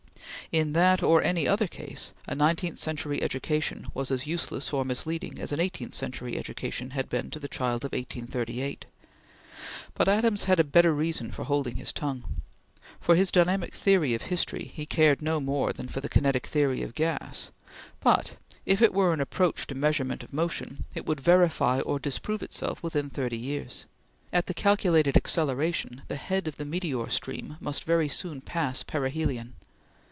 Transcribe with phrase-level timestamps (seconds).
[0.51, 5.39] In that, or any other case, a nineteenth century education was as useless or misleading
[5.39, 8.85] as an eighteenth century education had been to the child of 1838;
[9.93, 12.41] but Adams had a better reason for holding his tongue.
[12.99, 16.81] For his dynamic theory of history he cared no more than for the kinetic theory
[16.83, 17.49] of gas;
[18.01, 22.43] but, if it were an approach to measurement of motion, it would verify or disprove
[22.43, 23.85] itself within thirty years.
[24.33, 29.53] At the calculated acceleration, the head of the meteor stream must very soon pass perihelion.